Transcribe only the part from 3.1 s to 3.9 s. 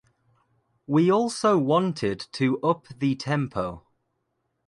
tempo.